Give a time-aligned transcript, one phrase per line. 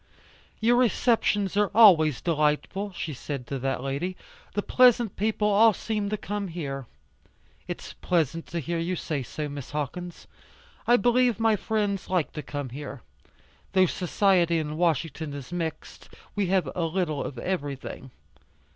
[0.59, 4.17] "Your receptions are always delightful," she said to that lady,
[4.55, 6.87] "the pleasant people all seem to come here."
[7.67, 10.25] "It's pleasant to hear you say so, Miss Hawkins.
[10.87, 13.03] I believe my friends like to come here.
[13.73, 18.09] Though society in Washington is mixed; we have a little of everything."